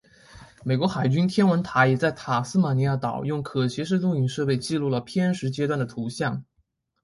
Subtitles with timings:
[0.63, 6.43] 美国海军天文台也在塔斯马尼亚岛用可携式录影设备记录了偏食阶段的图像。